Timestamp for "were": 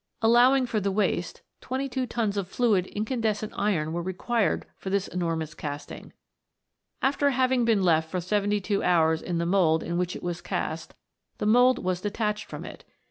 3.93-4.01